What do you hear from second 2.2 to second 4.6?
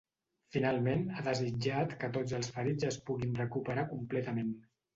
els ferits es puguin recuperar completament.